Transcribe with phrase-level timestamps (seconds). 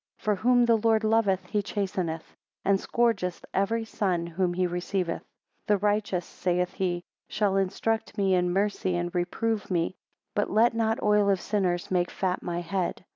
[0.17, 5.21] For whom the Lord loveth he chasteneth, and scourgeth every son whom he receiveth.
[5.21, 5.25] 6
[5.67, 9.93] The righteous, saith he, shall instruct me in mercy and reprove me;
[10.33, 13.05] but let not oil of sinners make fat my head.